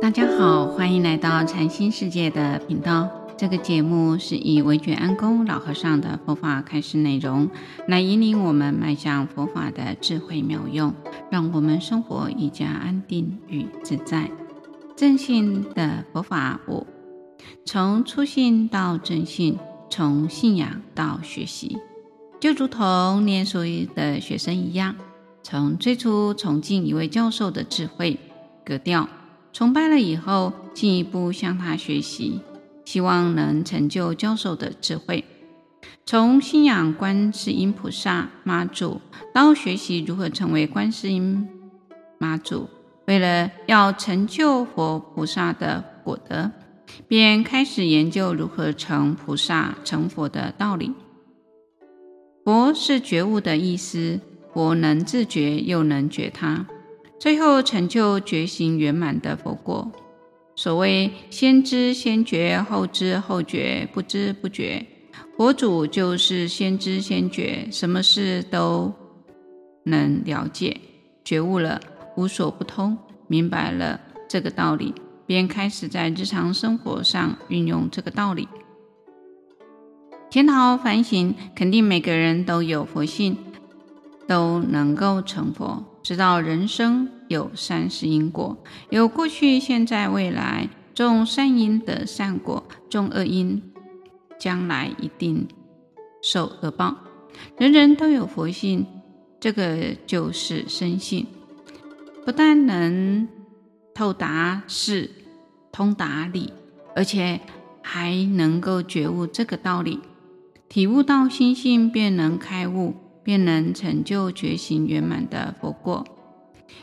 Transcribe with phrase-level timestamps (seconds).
[0.00, 3.10] 大家好，欢迎来到禅心世界的频道。
[3.36, 7.50] 这个节目是以惟觉安公老和尚的佛法开示内容，
[7.88, 10.94] 来引领我们迈向佛法的智慧妙用，
[11.32, 14.30] 让我们生活愈加安定与自在。
[14.96, 16.86] 正信的佛法五，
[17.64, 19.58] 从初信到正信，
[19.90, 21.76] 从信仰到学习，
[22.38, 23.58] 就如同念书
[23.96, 24.94] 的学生一样，
[25.42, 28.16] 从最初崇敬一位教授的智慧
[28.64, 29.08] 格调。
[29.52, 32.40] 崇拜了以后，进一步向他学习，
[32.84, 35.24] 希望能成就教授的智慧。
[36.06, 39.00] 从信仰观世音菩萨妈祖
[39.34, 41.48] 到学习如何成为观世音
[42.18, 42.68] 妈祖，
[43.06, 46.50] 为了要成就佛菩萨的果德，
[47.06, 50.92] 便开始研究如何成菩萨成佛的道理。
[52.44, 54.20] 佛是觉悟的意思，
[54.52, 56.66] 佛能自觉又能觉他。
[57.18, 59.90] 最后成就觉行圆满的佛果。
[60.54, 64.84] 所谓先知先觉，后知后觉，不知不觉。
[65.36, 68.92] 佛祖就是先知先觉，什么事都
[69.84, 70.80] 能了解，
[71.24, 71.80] 觉悟了，
[72.16, 72.98] 无所不通，
[73.28, 74.92] 明白了这个道理，
[75.26, 78.48] 便开始在日常生活上运用这个道理。
[80.28, 83.36] 检讨反省，肯定每个人都有佛性，
[84.26, 85.84] 都能够成佛。
[86.02, 88.56] 知道人生有三世因果，
[88.90, 90.68] 有过去、现在、未来。
[90.94, 93.62] 种善因得善果，种恶因
[94.36, 95.46] 将来一定
[96.20, 96.96] 受恶报。
[97.56, 98.84] 人人都有佛性，
[99.38, 101.28] 这个就是生性，
[102.24, 103.28] 不但能
[103.94, 105.08] 透达事、
[105.70, 106.52] 通达理，
[106.96, 107.40] 而且
[107.80, 110.00] 还能够觉悟这个道理，
[110.68, 112.94] 体悟到心性，便能开悟。
[113.24, 116.02] 便能成就觉行圆满的佛果，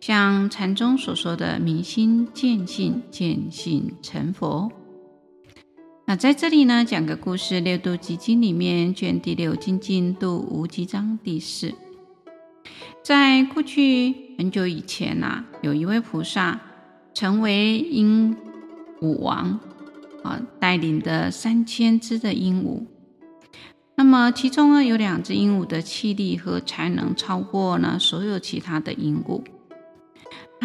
[0.00, 4.70] 像禅宗所说的“明心见性，见性成佛”。
[6.06, 11.74] 那在这里呢，讲个故事，《六度集经》里面卷第六精进度无极章第四。
[13.02, 16.60] 在过去很久以前呐、有一位菩萨
[17.12, 18.36] 成为鹦
[19.00, 19.58] 鹉王，
[20.22, 22.84] 啊，带领的三千只的鹦鹉。
[23.96, 29.42] 那么其中呢，有两只鹦鹉的气力和才能超过呢所有其他的鹦鹉。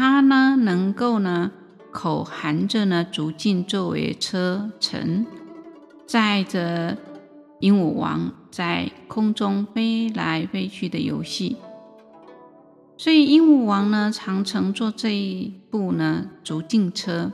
[0.00, 1.52] 它呢能够呢
[1.90, 5.26] 口含着呢竹径作为车乘，
[6.06, 6.96] 载着
[7.58, 11.58] 鹦鹉王在空中飞来飞去的游戏。
[12.96, 17.30] 所以鹦鹉王呢常乘坐这一部呢竹径车。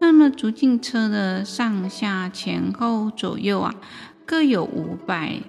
[0.00, 3.74] 那么竹径车的上下前后左右啊。
[4.24, 5.42] 各有五百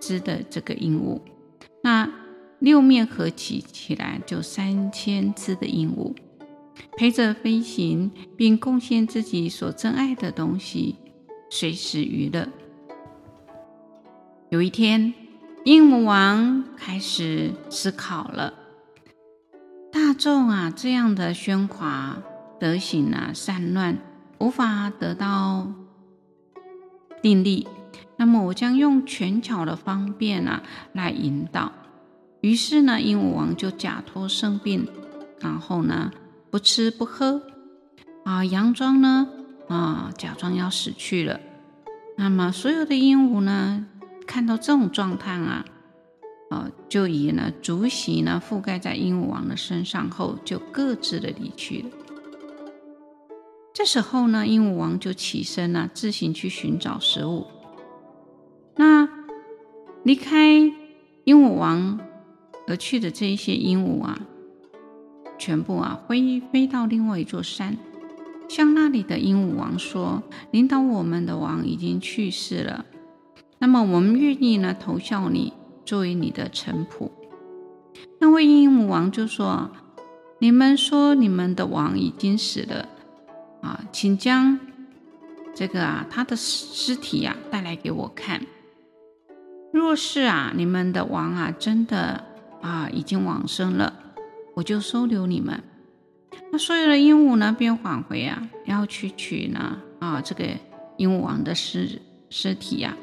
[0.00, 1.20] 只的这个鹦鹉，
[1.84, 2.10] 那
[2.60, 6.14] 六面合起起来就三千只的鹦鹉
[6.96, 10.96] 陪着飞行，并贡献自己所珍爱的东西，
[11.50, 12.48] 随时娱乐。
[14.50, 15.14] 有一天，
[15.64, 18.52] 鹦鹉王开始思考了：
[19.90, 22.22] 大众啊，这样的喧哗，
[22.58, 23.96] 德行啊散乱，
[24.38, 25.72] 无法得到
[27.22, 27.66] 定力。
[28.16, 30.62] 那么我将用权巧的方便啊
[30.92, 31.72] 来引导。
[32.40, 34.88] 于是呢，鹦鹉王就假托生病，
[35.40, 36.10] 然后呢
[36.50, 37.42] 不吃不喝，
[38.24, 39.28] 啊，佯装呢
[39.68, 41.38] 啊假装要死去了。
[42.16, 43.86] 那么所有的鹦鹉呢
[44.26, 45.64] 看到这种状态啊，
[46.50, 51.90] 啊就以呢竹席呢覆盖在鹦鹉王的身上后，就各自的离去了。
[53.72, 57.46] 这时候呢，鹦鹉王就起身了，自行去寻找食物。
[58.76, 59.08] 那
[60.02, 60.54] 离开
[61.24, 62.00] 鹦鹉王
[62.70, 64.16] 而去的这一些鹦鹉啊，
[65.36, 67.76] 全部啊飞飞到另外一座山，
[68.48, 70.22] 向那里的鹦鹉王说
[70.52, 72.86] ：“领导我们的王已经去世了，
[73.58, 75.52] 那么我们愿意呢投效你，
[75.84, 77.10] 作为你的臣仆。”
[78.20, 79.72] 那位鹦鹉王就说
[80.38, 82.88] ：“你们说你们的王已经死了
[83.62, 84.60] 啊，请将
[85.52, 88.46] 这个啊他的尸体呀、啊、带来给我看。”
[89.72, 92.24] 若是啊，你们的王啊，真的
[92.60, 93.92] 啊已经往生了，
[94.54, 95.62] 我就收留你们。
[96.52, 100.44] 那所有的鹦鹉呢，便返回啊，要去取呢啊这个
[100.96, 102.98] 鹦鹉王的尸尸体呀、啊。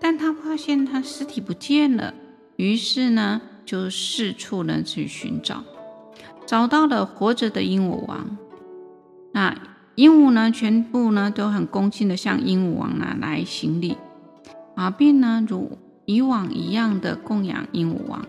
[0.00, 2.14] 但他发现他尸体不见了，
[2.56, 5.64] 于是呢就四处呢去寻找，
[6.46, 8.36] 找到了活着的鹦鹉王。
[9.32, 9.56] 那
[9.94, 13.96] 鹦鹉呢，全部呢都很恭敬的向鹦鹉王呢来行礼
[14.74, 15.78] 啊，并呢如。
[16.04, 18.26] 以往一样的供养鹦鹉王，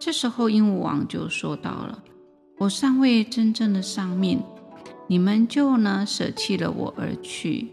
[0.00, 2.02] 这时候鹦鹉王就说到了
[2.56, 4.42] ：“我尚未真正的丧命，
[5.06, 7.68] 你们就呢舍弃了我而去。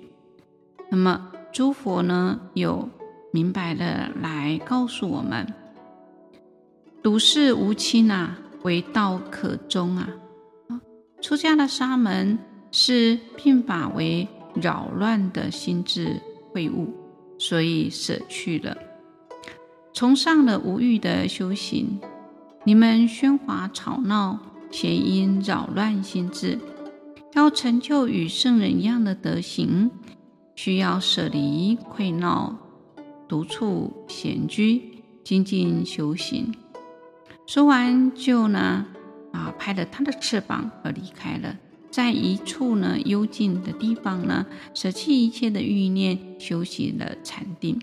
[0.91, 2.89] 那么诸佛呢有
[3.31, 5.53] 明白的来告诉我们：
[7.01, 10.09] 笃识无亲啊，为道可终啊。
[11.21, 12.37] 出家的沙门
[12.73, 16.21] 是聘法为扰乱的心智
[16.51, 16.93] 会悟，
[17.39, 18.77] 所以舍去了。
[19.93, 21.99] 崇尚了无欲的修行，
[22.67, 24.37] 你们喧哗吵闹，
[24.71, 26.59] 谐音扰乱心智。
[27.33, 29.89] 要成就与圣人一样的德行，
[30.53, 32.57] 需要舍离憒闹，
[33.25, 36.53] 独处闲居，精进修行。
[37.45, 38.85] 说完就呢，
[39.31, 41.57] 啊，拍了他的翅膀而离开了，
[41.89, 47.79] 在一处呢幽静的地方呢，舍弃一切的欲念，修习了禅定。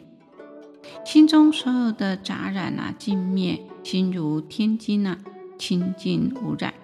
[1.04, 5.18] 心中所有的杂染啊，尽灭，心如天金啊，
[5.58, 6.74] 清净无染。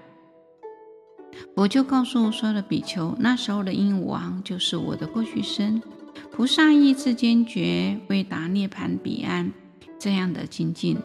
[1.54, 5.80] 我就告诉所有的比丘，那时候的鹦鹉王就是我的过去生。
[6.32, 9.52] 菩萨意志坚决，为达涅槃彼岸，
[9.98, 10.98] 这样的精进，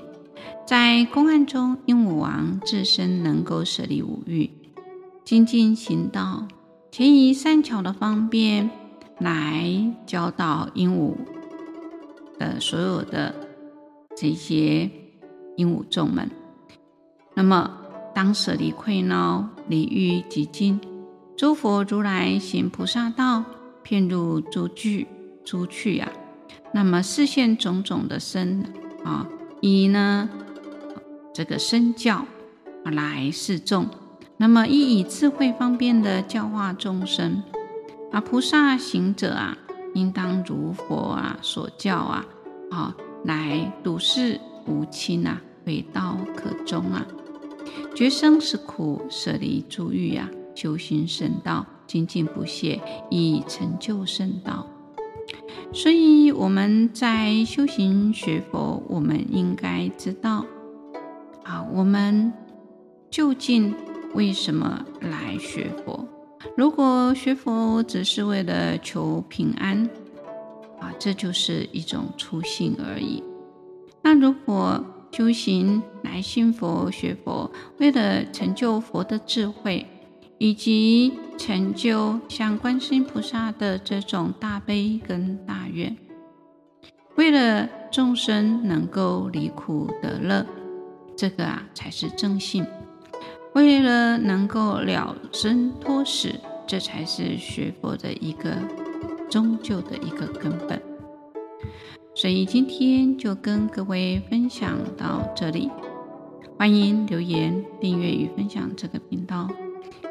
[0.65, 4.49] 在公案中，鹦鹉王自身能够舍离五欲，
[5.23, 6.47] 精进行道，
[6.91, 8.69] 且以善巧的方便
[9.19, 11.15] 来教导鹦鹉。
[12.37, 13.33] 的所有的
[14.15, 14.89] 这些
[15.57, 16.29] 鹦鹉众们，
[17.33, 17.71] 那么
[18.13, 20.79] 当舍离愧恼、离欲极尽，
[21.37, 23.43] 诸佛如来行菩萨道，
[23.83, 25.07] 遍入诸趣
[25.43, 26.11] 诸趣啊，
[26.73, 28.63] 那么示现种种的身
[29.03, 29.27] 啊，
[29.61, 30.29] 以呢
[31.33, 32.25] 这个身教
[32.83, 33.87] 来示众，
[34.37, 37.43] 那么亦以智慧方便的教化众生
[38.11, 39.57] 啊，菩萨行者啊。
[39.95, 42.25] 应当如佛啊所教啊，
[42.69, 47.03] 啊，来笃识无亲啊，为道可终啊，
[47.95, 54.67] 觉生是苦，舍离诸欲啊，修行圣道，精进不懈，以成就圣道。
[55.73, 60.45] 所以我们在修行学佛，我们应该知道
[61.43, 62.31] 啊，我们
[63.09, 63.73] 究竟
[64.13, 66.04] 为什么来学佛？
[66.55, 69.89] 如果学佛只是为了求平安，
[70.79, 73.23] 啊，这就是一种初心而已。
[74.01, 77.49] 那如果修行来信佛学佛，
[77.79, 79.85] 为了成就佛的智慧，
[80.37, 85.95] 以及成就像观世音菩萨的这种大悲跟大愿，
[87.15, 90.45] 为了众生能够离苦得乐，
[91.15, 92.65] 这个啊才是正信。
[93.55, 96.29] 为了能够了生脱死，
[96.67, 98.53] 这才是学佛的一个
[99.29, 100.81] 终究的一个根本。
[102.13, 105.71] 所以今天就跟各位分享到这里，
[106.57, 109.49] 欢迎留言、订阅与分享这个频道。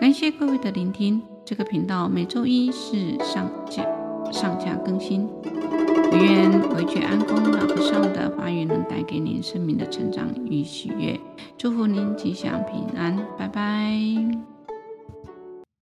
[0.00, 3.85] 感谢各位的聆听，这个频道每周一是上架
[4.32, 5.29] 上架更新。
[6.16, 11.19] 愿回去安公老和尚的话语能带给您生命的成长与喜悦，
[11.58, 14.54] 祝福您吉祥平安，拜拜。